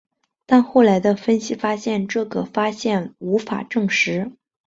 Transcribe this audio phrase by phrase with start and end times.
[0.47, 4.31] 但后来的分析发现这个发现无法证实。